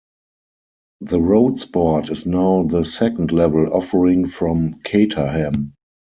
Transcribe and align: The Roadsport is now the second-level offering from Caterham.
The 1.01 1.19
Roadsport 1.19 2.09
is 2.09 2.25
now 2.25 2.63
the 2.63 2.83
second-level 2.83 3.71
offering 3.71 4.29
from 4.29 4.79
Caterham. 4.83 5.75